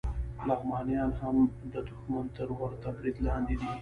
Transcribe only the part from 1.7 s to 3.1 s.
د دښمن تر ورته